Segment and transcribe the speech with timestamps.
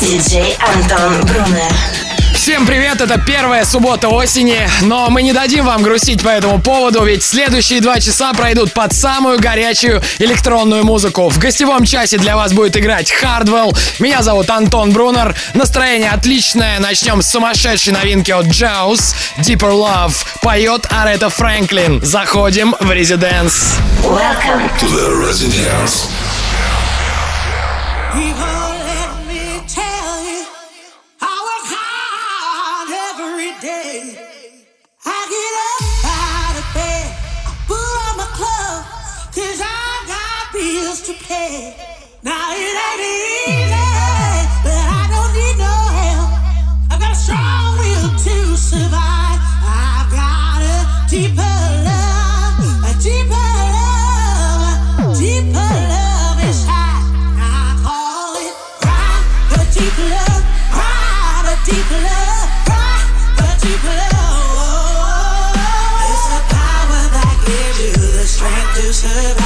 [0.00, 1.72] Диджей Антон Брунер.
[2.34, 7.02] Всем привет, это первая суббота осени, но мы не дадим вам грустить по этому поводу,
[7.02, 11.28] ведь следующие два часа пройдут под самую горячую электронную музыку.
[11.30, 13.76] В гостевом часе для вас будет играть Hardwell.
[13.98, 15.34] Меня зовут Антон Брунер.
[15.54, 16.78] Настроение отличное.
[16.78, 19.14] Начнем с сумасшедшей новинки от Jaws.
[19.38, 20.14] Deeper Love.
[20.42, 22.02] Поет Арета Фрэнклин.
[22.04, 23.76] Заходим в резиденс.
[24.02, 24.70] Welcome.
[24.78, 26.06] To the Residence.
[41.06, 41.72] To pay.
[42.24, 43.70] Now it ain't easy,
[44.64, 45.70] but I don't need no
[46.02, 46.34] help.
[46.90, 49.38] I've got a strong will to survive.
[49.62, 51.54] I've got a deeper
[51.86, 52.58] love,
[52.90, 57.06] a deeper love, a deeper love inside.
[57.38, 59.22] I call it love,
[60.10, 60.42] love,
[63.94, 64.42] love.
[66.10, 69.45] It's the power that gives you the strength to survive.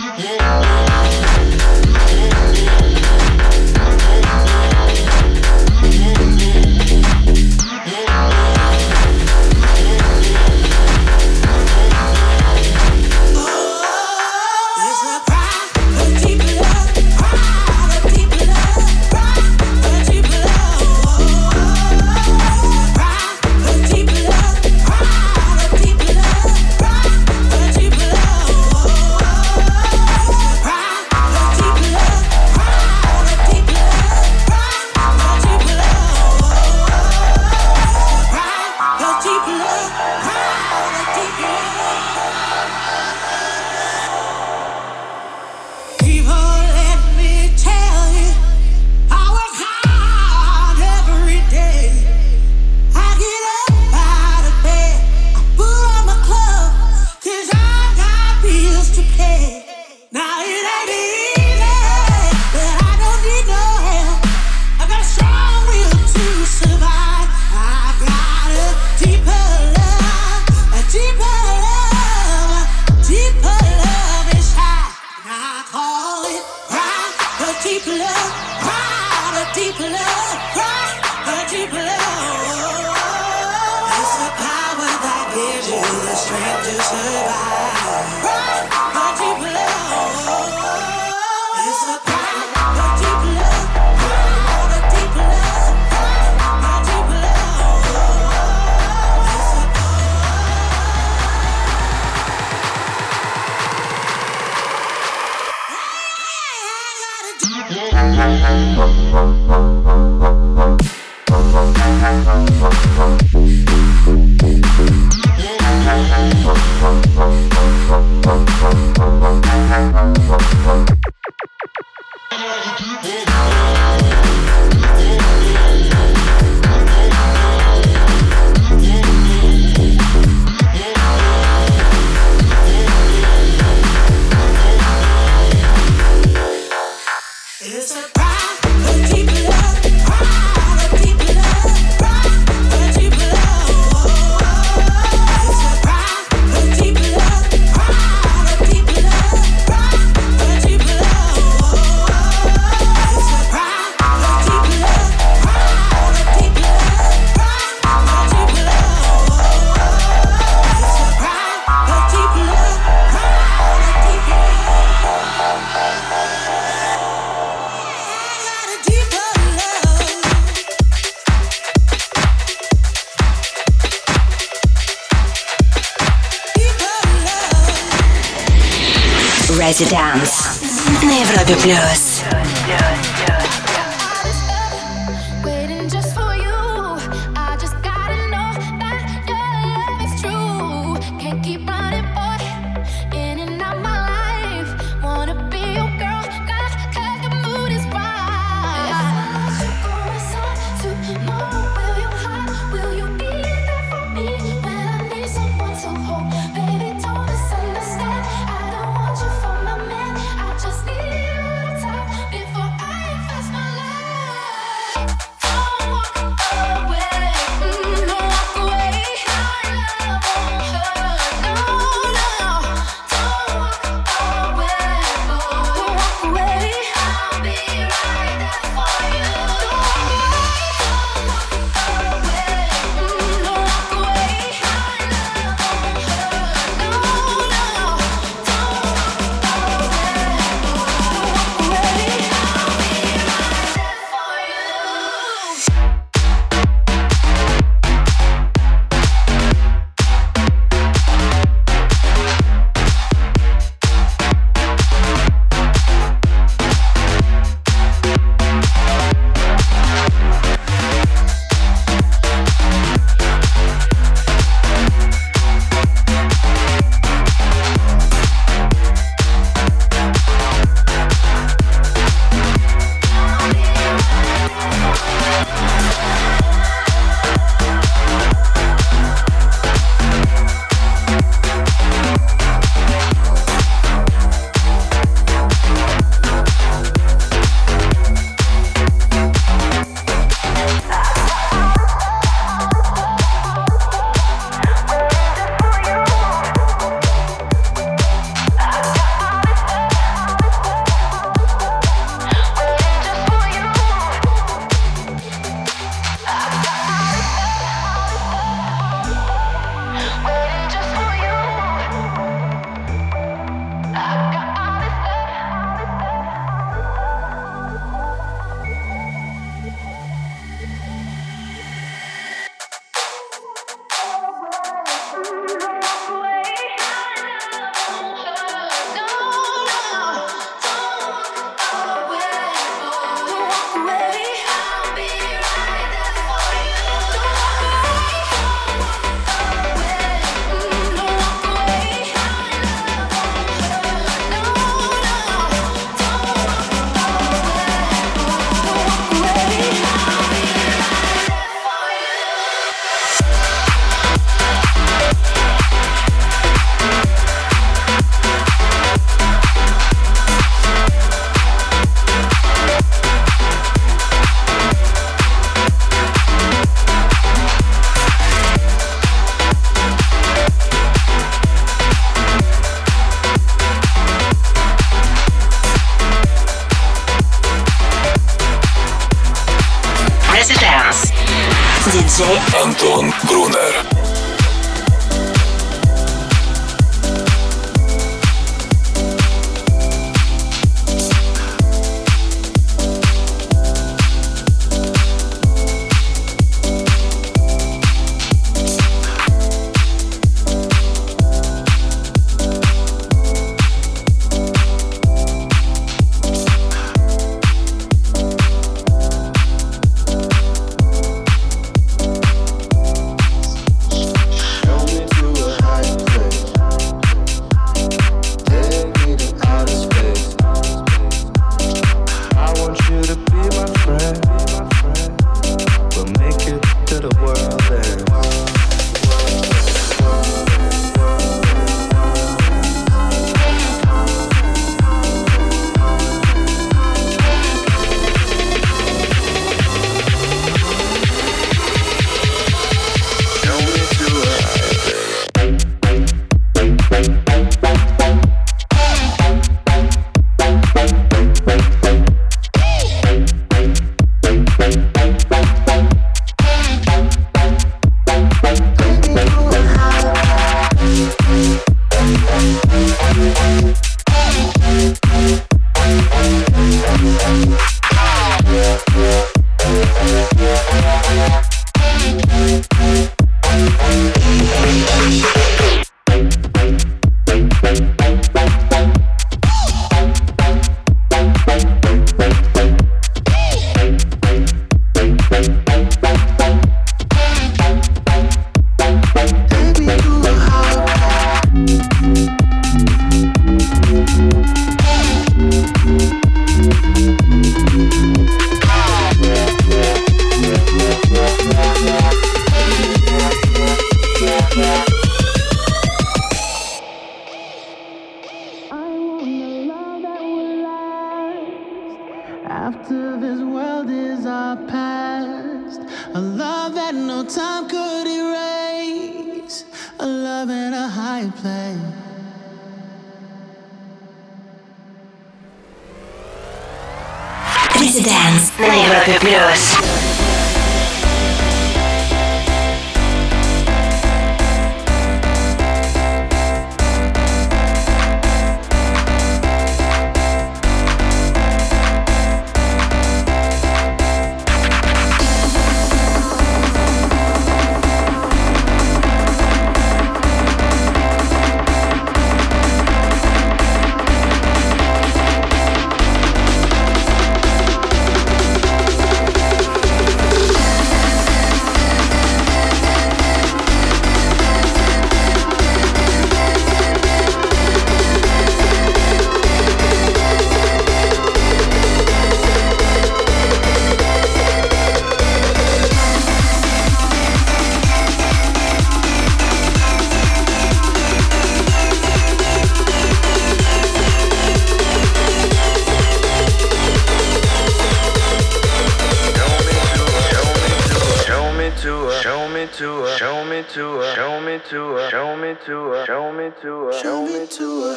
[593.61, 596.85] Show me to her, show me to her, show me to her, show me to
[596.85, 597.93] her, show me to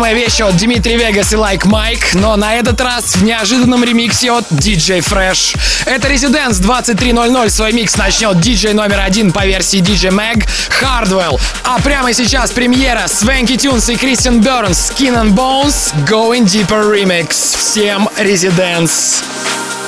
[0.00, 4.32] Знакомая вещь от Дмитрий Вегас и Like Mike, но на этот раз в неожиданном ремиксе
[4.32, 5.58] от DJ Fresh.
[5.84, 7.50] Это Residence 23.00.
[7.50, 10.48] Свой микс начнет DJ номер один по версии DJ Mag
[10.80, 11.38] Hardwell.
[11.64, 17.58] А прямо сейчас премьера Свенки Тюнс и Кристиан Бернс Skin and Bones Going Deeper Remix.
[17.58, 19.22] Всем Residence.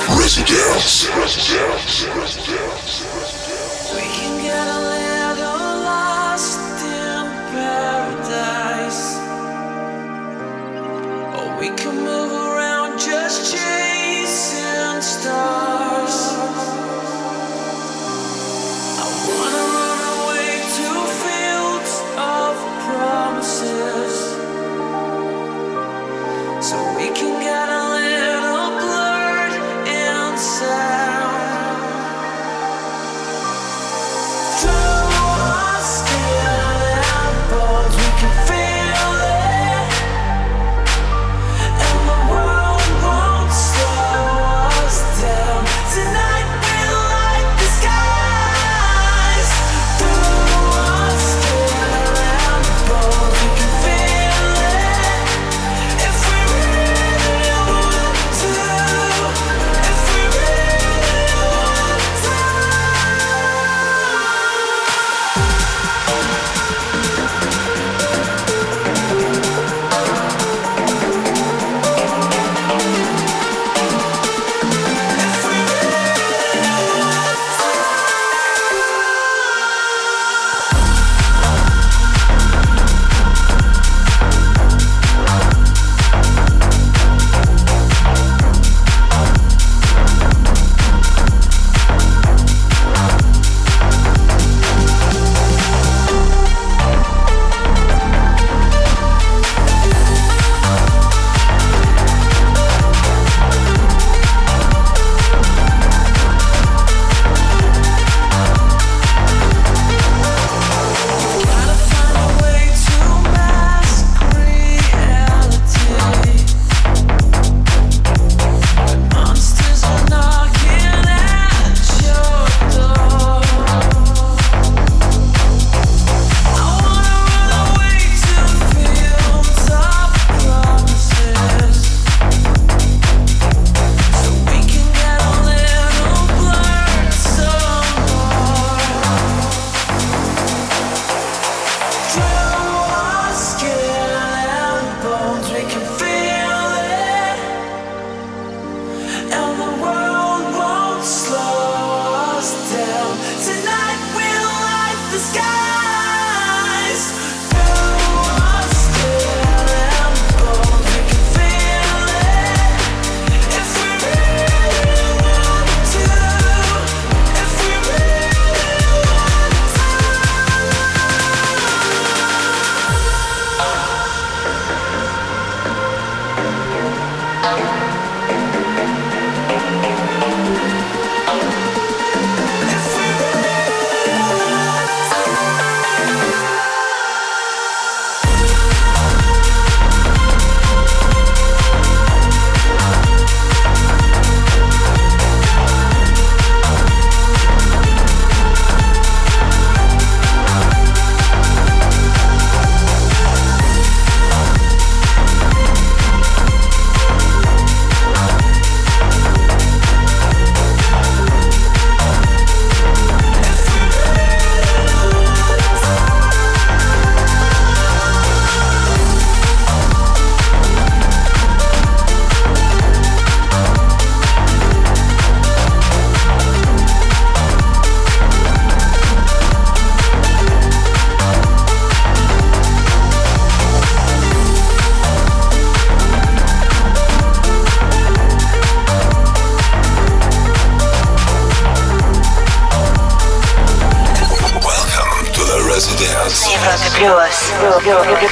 [0.09, 1.09] Residence.
[1.17, 2.12] Residence.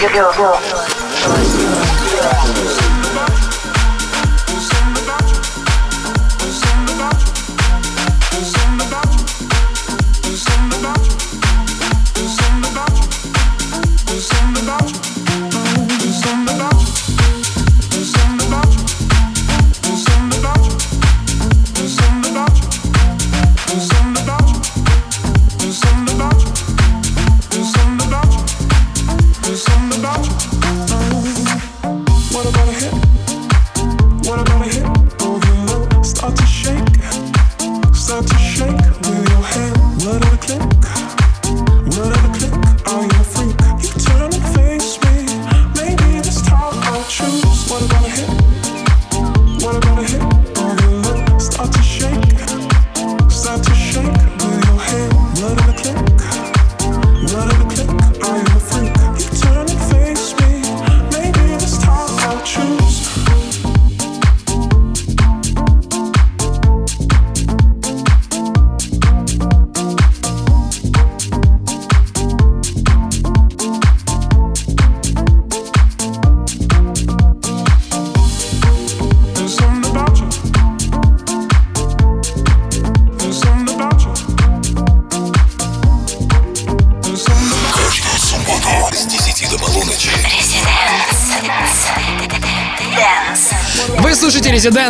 [0.01, 0.70] 六六六。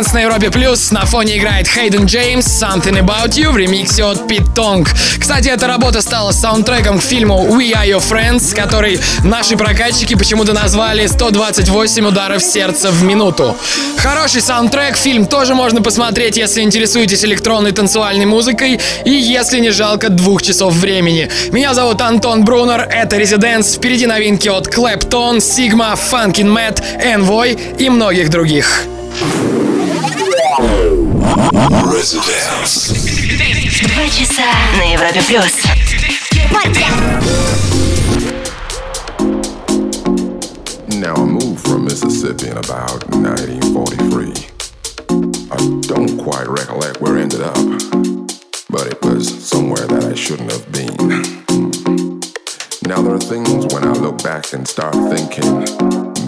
[0.02, 0.90] Residents на Европе Плюс.
[0.90, 4.88] На фоне играет Хейден Джеймс «Something About You» в ремиксе от Пит Тонг.
[5.18, 10.52] Кстати, эта работа стала саундтреком к фильму We Are Your Friends, который наши прокатчики почему-то
[10.52, 13.56] назвали 128 ударов сердца в минуту.
[13.98, 20.08] Хороший саундтрек, фильм тоже можно посмотреть, если интересуетесь электронной танцевальной музыкой и если не жалко
[20.08, 21.28] двух часов времени.
[21.52, 27.88] Меня зовут Антон Брунер, это Residents, впереди новинки от Clapton, Sigma, Funkin' Matt, Envoy и
[27.88, 28.86] многих других.
[32.01, 32.91] Residence.
[33.83, 34.43] Два часа
[34.77, 35.53] на Европе плюс.
[40.87, 44.33] Now I moved from Mississippi in about 1943.
[45.51, 47.55] I don't quite recollect where I ended up,
[48.69, 50.97] but it was somewhere that I shouldn't have been.
[52.87, 55.65] Now there are things when I look back and start thinking,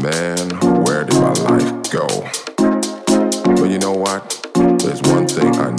[0.01, 2.29] man, where did my life go?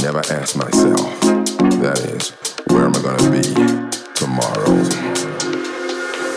[0.06, 1.20] Never ask myself.
[1.82, 2.30] That is,
[2.70, 3.42] where am I gonna be
[4.14, 4.70] tomorrow?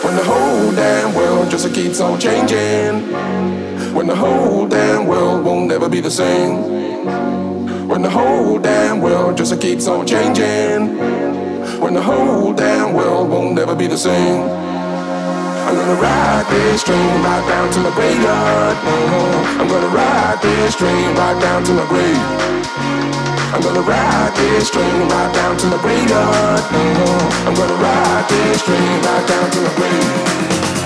[0.02, 3.12] When the whole damn world just keeps on changing.
[3.92, 6.57] When the whole damn world won't ever be the same.
[7.87, 10.96] When the whole damn world just keeps on changing.
[11.78, 14.48] When the whole damn world won't ever be the same.
[15.68, 18.76] I'm gonna ride this train right down to my graveyard.
[18.78, 19.61] Uh-huh.
[19.61, 22.48] I'm gonna ride this train right down to my grave.
[23.55, 26.61] I'm gonna ride this train right down to the graveyard.
[27.47, 30.78] I'm gonna ride this train right down to the grave.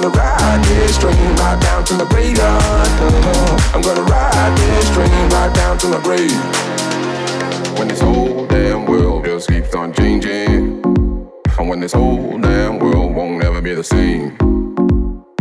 [0.00, 2.38] gonna ride this train right down to my grave.
[2.40, 7.78] I'm gonna ride this train right down to my grave.
[7.78, 10.82] When this whole damn world just keeps on changing,
[11.58, 14.36] and when this whole damn world won't ever be the same,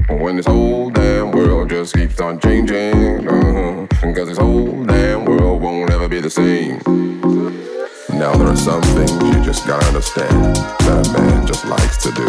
[0.07, 4.13] when this whole damn world just keeps on changing, uh-huh.
[4.13, 7.76] cause this whole damn world won't ever be the same.
[8.17, 12.11] Now there are some things you just gotta understand that a man just likes to
[12.11, 12.25] do,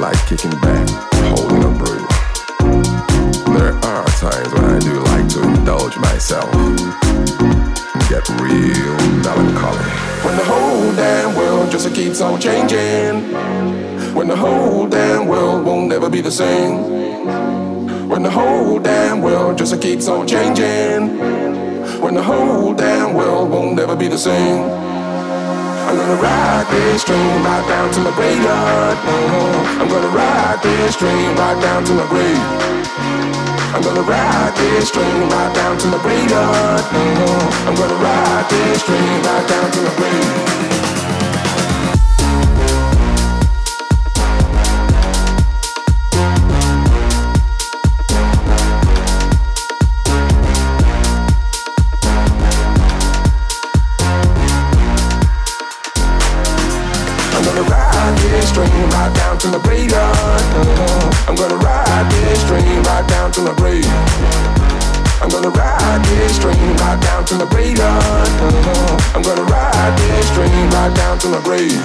[0.00, 0.88] like kicking back,
[1.28, 2.00] holding a brew.
[3.52, 6.78] There are times when I do like to indulge myself and
[8.08, 9.90] get real melancholy.
[10.24, 13.34] When the whole damn world just keeps on changing,
[14.14, 19.58] when the whole damn world won't never be the same, when the whole damn world
[19.58, 21.35] just keeps on changing
[22.06, 24.62] when the whole damn world will never be the same.
[25.88, 28.96] I'm gonna ride this train right down to my graveyard.
[28.96, 29.80] Mm-hmm.
[29.80, 32.46] I'm gonna ride this train right down to my grave.
[33.74, 36.82] I'm gonna ride this train right down to my graveyard.
[36.94, 37.68] Mm-hmm.
[37.68, 40.65] I'm gonna ride this train right down to my grave.
[63.36, 63.84] To the grave.
[65.20, 68.28] I'm gonna ride this train right down to the graveyard.
[68.40, 69.12] Uh-huh.
[69.14, 71.76] I'm gonna ride this train right down to the grave.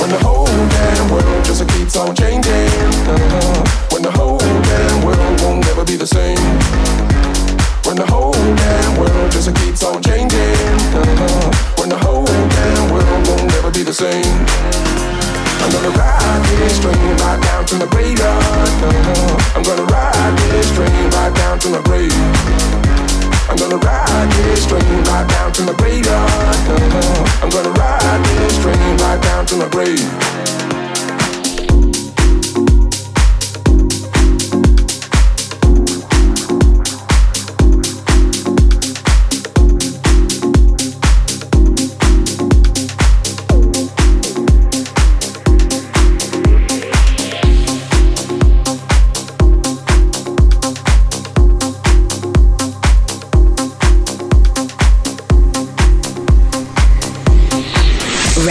[0.00, 2.72] When the whole damn world just keeps on changing.
[3.12, 3.92] Uh-huh.
[3.92, 6.40] When the whole damn world won't never be the same.
[7.84, 10.56] When the whole damn world just keeps on changing.
[10.96, 11.52] Uh-huh.
[11.76, 15.25] When the whole damn world won't never be the same.
[15.62, 18.70] I'm gonna ride this train right down to graveyard.
[18.82, 19.56] Uh-huh.
[19.56, 22.12] I'm gonna ride this train right down to the grave.
[23.48, 26.58] I'm gonna ride this train right down to graveyard.
[26.68, 27.42] Uh-huh.
[27.42, 30.65] I'm gonna ride this train right down to the grave.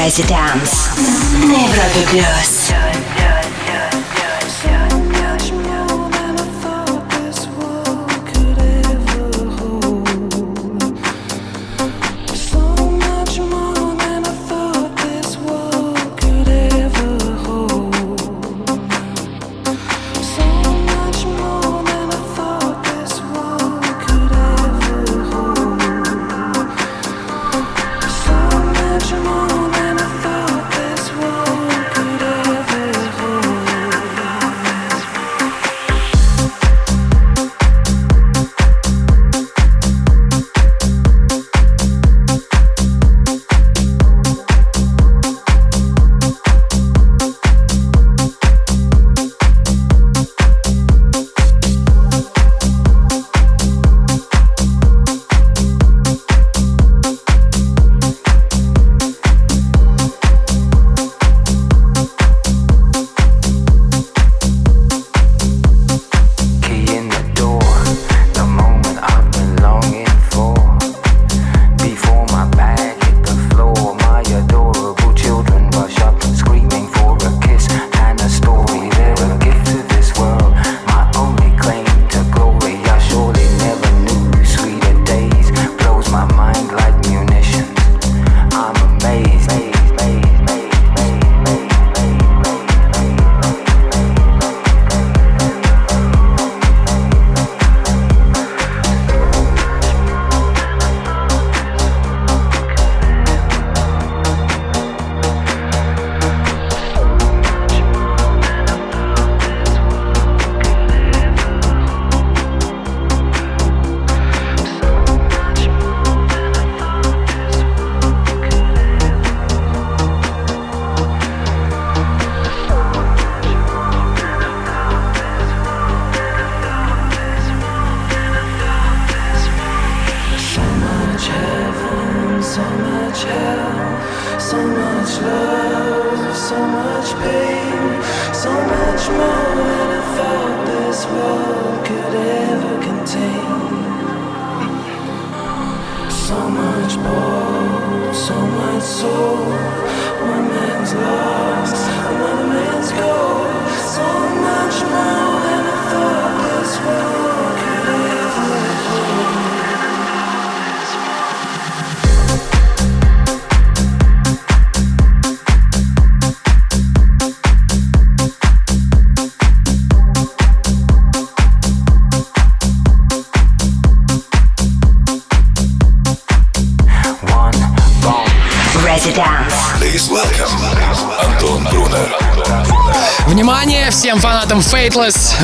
[0.04, 0.90] Residence.
[1.42, 2.53] Европе плюс.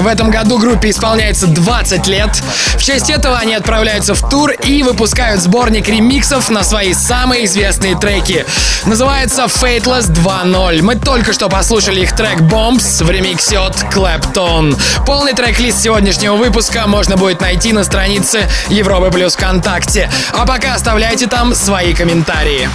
[0.02, 2.30] В этом году группе исполняется 20 лет.
[2.76, 7.96] В честь этого они отправляются в тур и выпускают сборник ремиксов на свои самые известные
[7.96, 8.44] треки.
[8.86, 10.82] Называется Fateless 2.0.
[10.82, 14.76] Мы только что послушали их трек Bombs в ремиксе от Clapton.
[15.06, 20.10] Полный трек-лист сегодняшнего выпуска можно будет найти на странице Европы Плюс ВКонтакте.
[20.34, 22.68] А пока оставляйте там свои комментарии.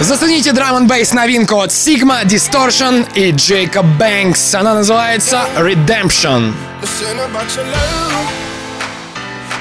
[0.00, 4.54] Зацените драм н бейс новинку от Sigma, Diztortion и Jacob Banks.
[4.54, 6.54] Она называется Redemption.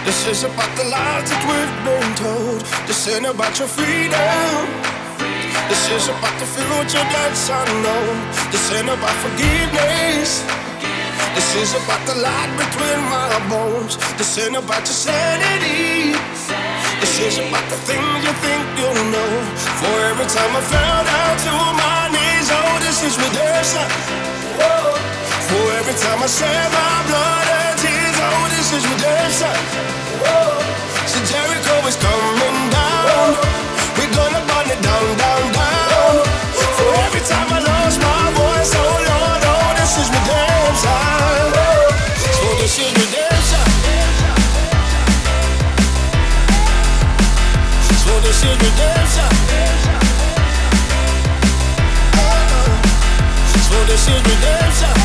[0.05, 2.59] This is about the lies that we've been told.
[2.87, 4.67] This ain't about your freedom.
[5.69, 8.15] This is about the future that's unknown.
[8.51, 10.43] This ain't about forgiveness.
[11.31, 13.95] This is about the light between my bones.
[14.19, 16.13] This ain't about your sanity.
[17.01, 19.31] This is about the things you think you know.
[19.79, 23.87] For every time I fell down to my knees, oh, this is redemption.
[25.49, 29.55] For every time I shed my blood and tears, oh, this is redemption.
[31.11, 33.29] So Jericho is coming down.
[33.97, 35.32] We're gonna burn it down, down.
[54.05, 55.02] preciso de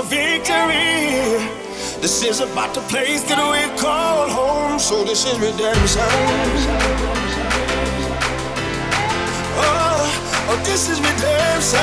[0.00, 1.44] ain't victory.
[2.00, 4.78] This is about the place that we call home.
[4.78, 6.08] So this is redemption.
[9.56, 11.80] Oh, oh this is redemption.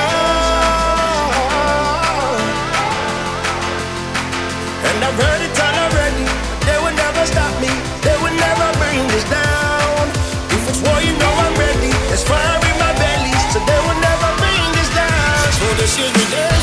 [4.88, 6.26] And I've heard it all already.
[6.66, 7.70] They will never stop me.
[8.02, 10.06] They will never bring this down.
[10.54, 11.92] If it's war, you know I'm ready.
[12.10, 15.52] There's fire in my belly, so they will never bring this down.
[15.60, 16.57] So this is redemption.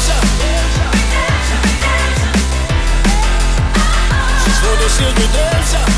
[5.00, 5.93] Is redemption.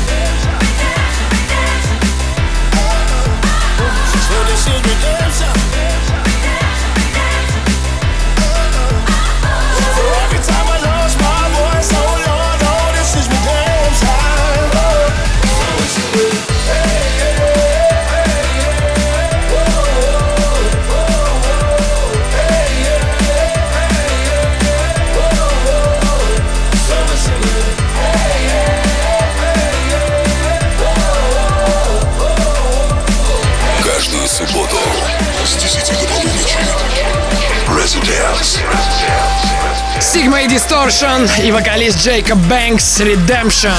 [40.17, 43.71] Sigma и Distortion и вокалист Джейкоб Бэнкс Redemption.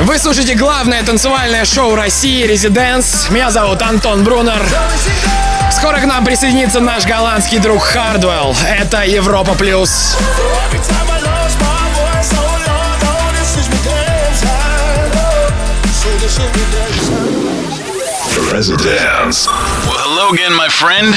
[0.00, 3.32] Вы слушаете главное танцевальное шоу России Residence.
[3.32, 4.62] Меня зовут Антон Брунер.
[5.72, 8.54] Скоро к нам присоединится наш голландский друг Хардвелл.
[8.68, 10.14] Это Европа Плюс.
[10.18, 10.52] Oh
[16.36, 16.70] oh.
[18.52, 19.46] Residence.
[19.86, 21.14] Well, hello again, my friend.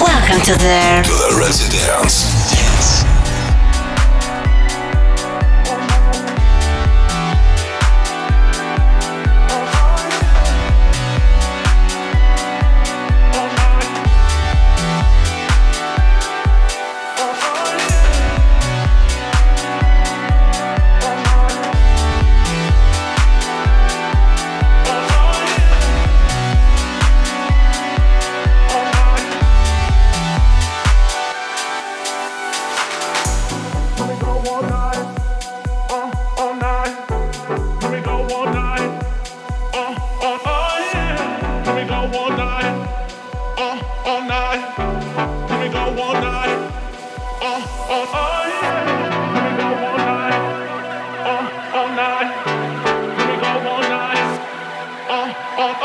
[0.00, 2.33] Welcome to the To the Residence.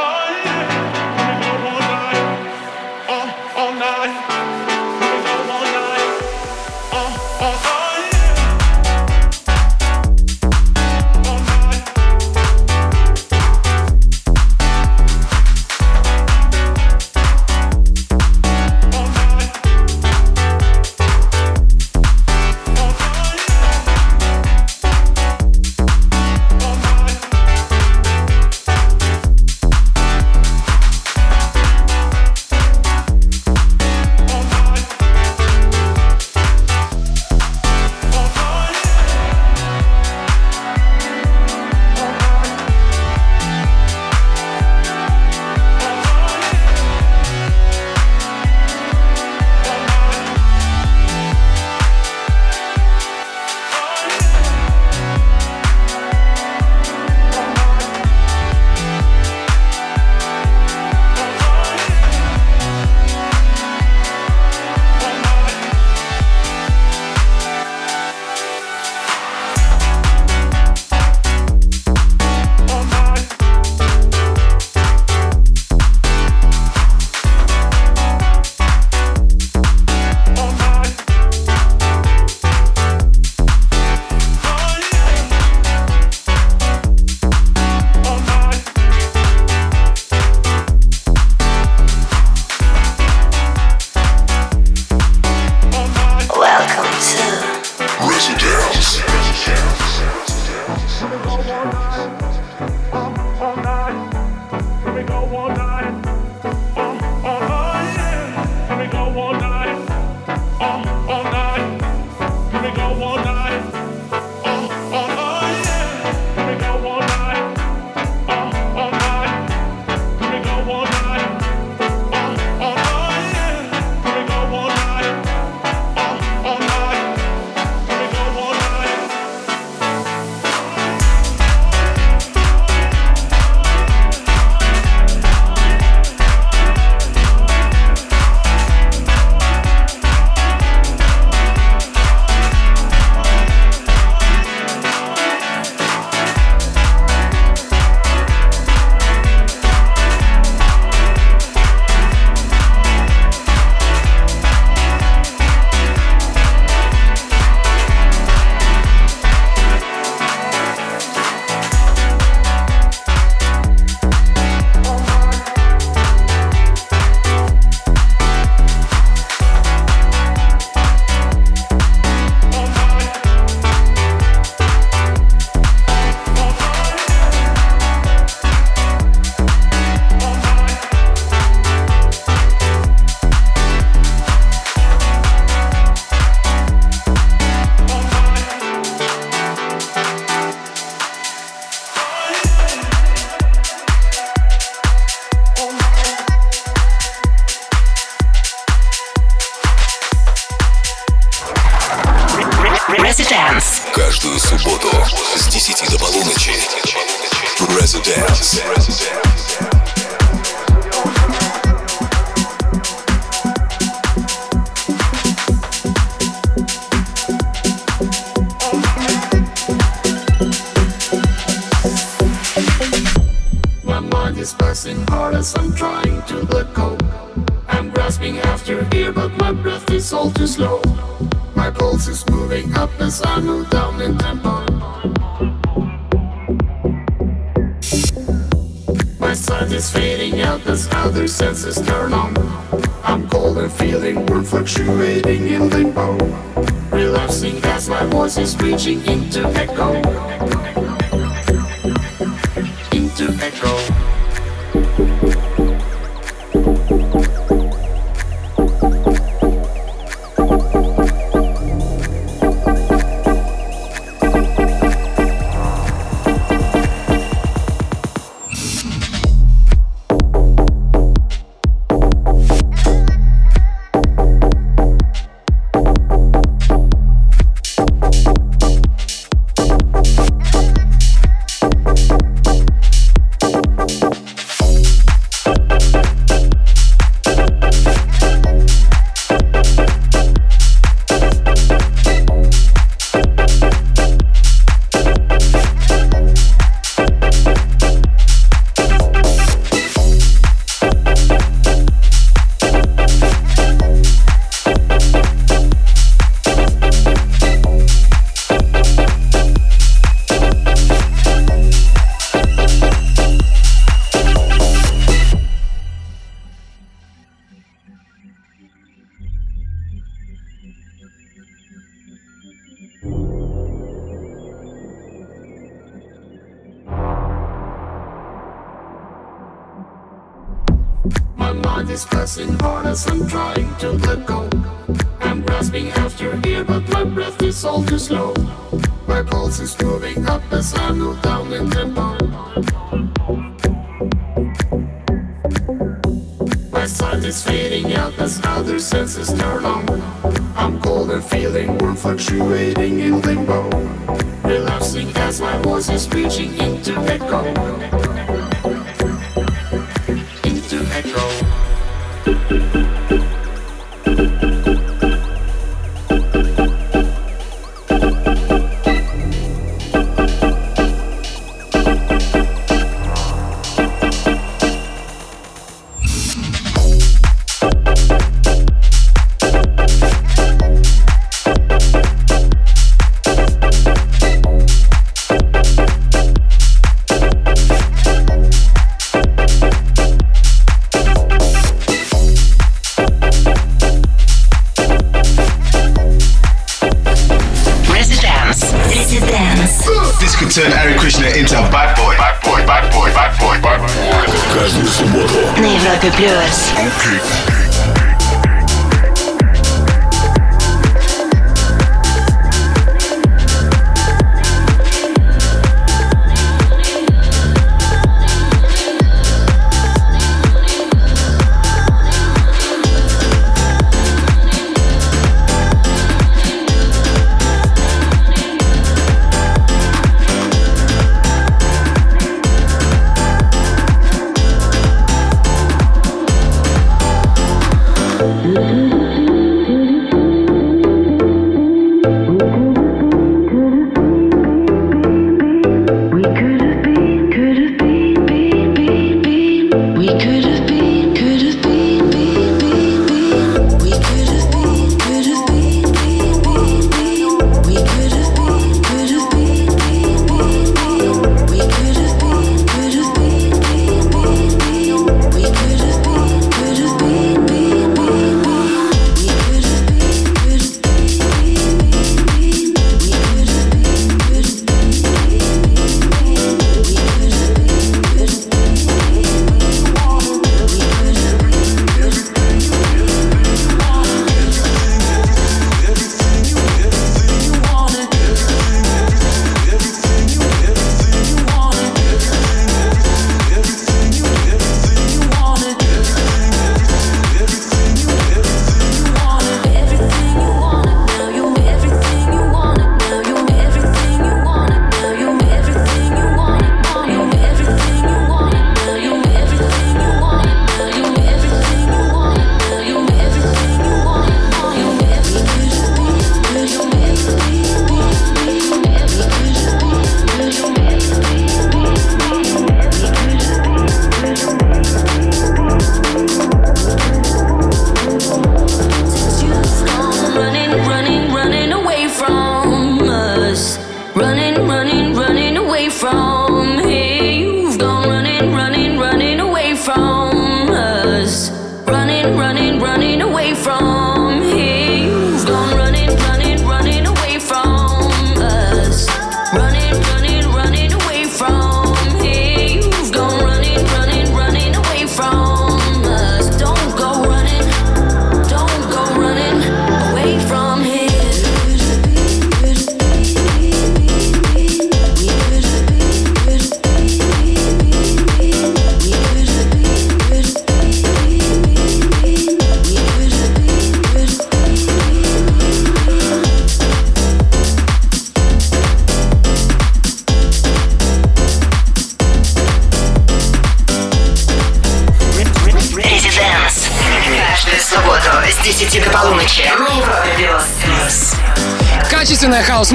[0.10, 0.79] All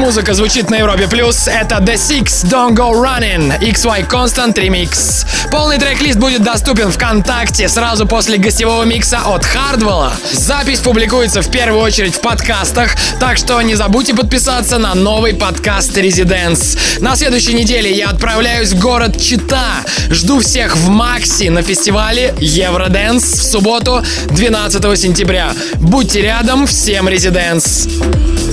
[0.04, 1.08] хаос-музыка звучит на Европе+.
[1.08, 1.48] плюс.
[1.48, 5.26] Это The Six, Don't Go Running, XY Constant Remix.
[5.50, 10.12] Полный трек-лист будет доступен ВКонтакте сразу после гостевого микса от Хардвелла.
[10.32, 15.96] Запись публикуется в первую очередь в подкастах, так что не забудьте подписаться на новый подкаст
[15.96, 17.00] Residence.
[17.00, 19.80] На следующей неделе я отправляюсь в город Чита.
[20.10, 25.52] Жду всех в Макси на фестивале Евроденс в субботу 12 сентября.
[25.76, 28.43] Будьте рядом, всем Residence.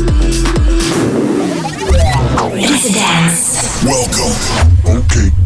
[3.86, 4.34] Welcome.
[4.88, 5.41] Okay.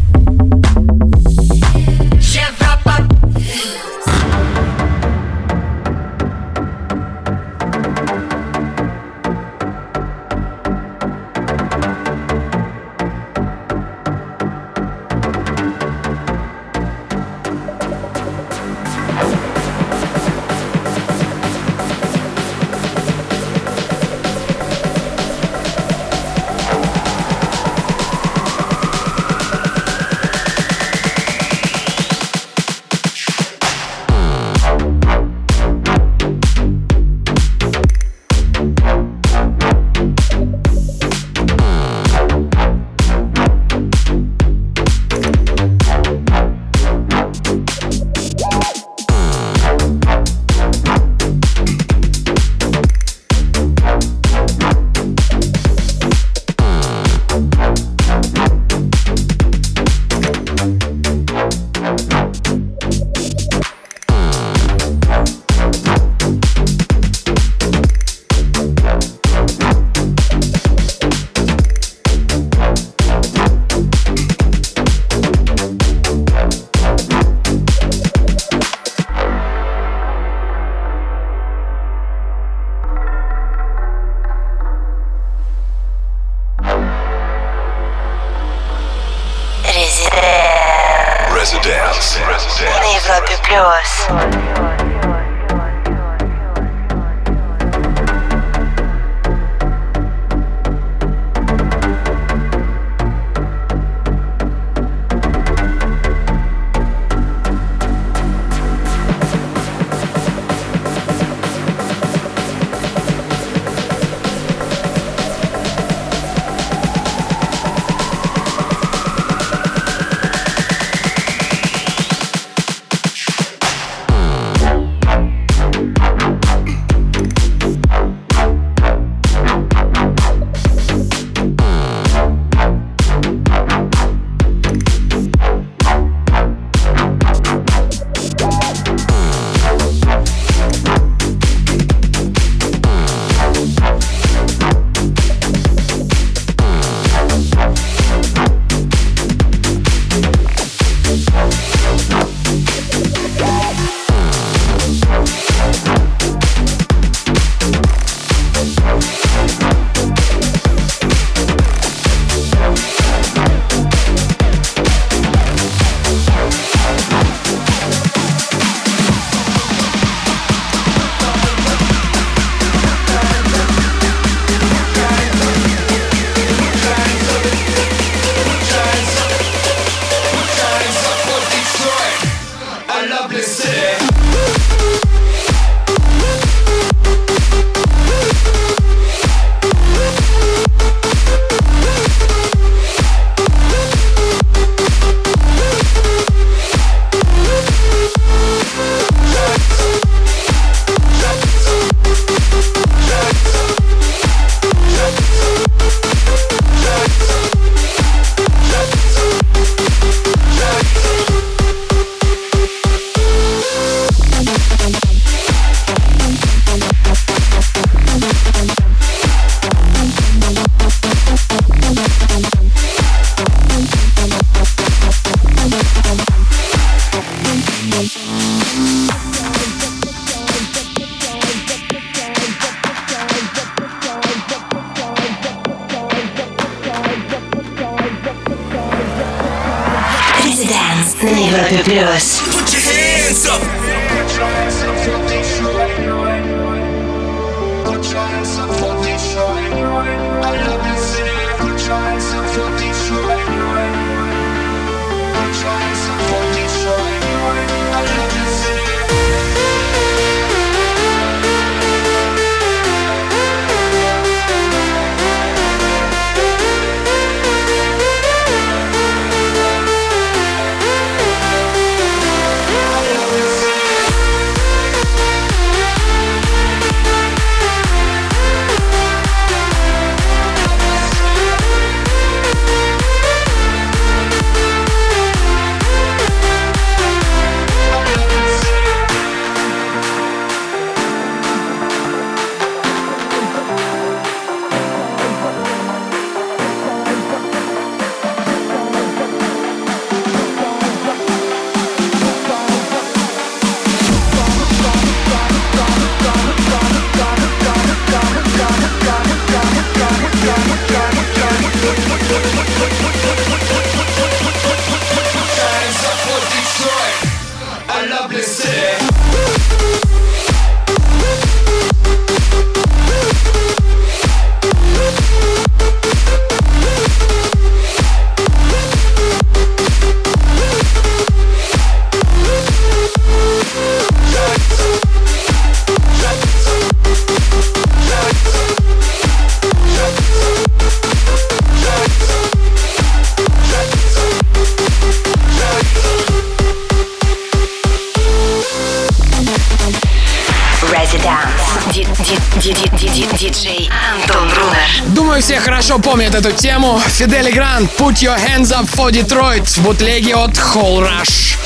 [356.36, 357.00] Эту тему.
[357.08, 361.56] Фидели Грант, Put Your Hands Up for Detroit в бутлеге от Whole Rush.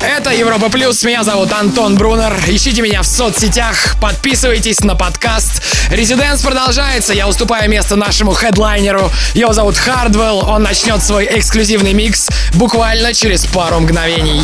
[0.00, 2.34] Это Европа Плюс, меня зовут Антон Брунер.
[2.46, 5.62] Ищите меня в соцсетях, подписывайтесь на подкаст.
[5.90, 9.10] Резиденс продолжается, я уступаю место нашему хедлайнеру.
[9.34, 14.42] Его зовут Хардвелл, он начнет свой эксклюзивный микс буквально через пару мгновений.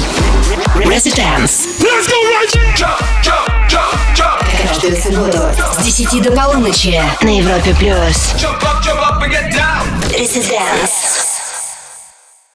[0.77, 1.67] Residence.
[1.81, 2.77] Let's go right here.
[2.77, 4.41] Jump, jump, jump, jump.
[4.67, 5.39] Каждую субботу
[5.79, 8.35] с 10 до полуночи на Европе плюс.
[8.37, 8.80] Jump up,
[10.21, 10.51] jump is.
[10.51, 10.90] Residence.